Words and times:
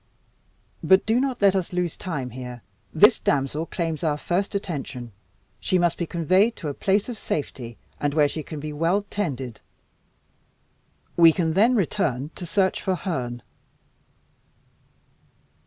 But 0.83 1.05
do 1.05 1.19
not 1.19 1.43
let 1.43 1.55
us 1.55 1.71
lose 1.73 1.95
time 1.95 2.31
here. 2.31 2.63
This 2.91 3.19
damsel 3.19 3.67
claims 3.67 4.03
our 4.03 4.17
first 4.17 4.55
attention. 4.55 5.11
She 5.59 5.77
must 5.77 5.95
be 5.95 6.07
conveyed 6.07 6.55
to 6.55 6.69
a 6.69 6.73
place 6.73 7.07
of 7.07 7.19
safety, 7.19 7.77
and 7.99 8.15
where 8.15 8.27
she 8.27 8.41
can 8.41 8.59
be 8.59 8.73
well 8.73 9.03
tended. 9.11 9.61
We 11.15 11.31
can 11.31 11.53
then 11.53 11.75
return 11.75 12.31
to 12.33 12.47
search 12.47 12.81
for 12.81 12.95
Herne." 12.95 13.43